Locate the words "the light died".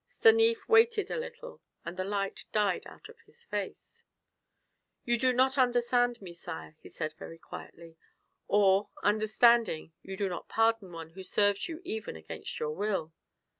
1.95-2.87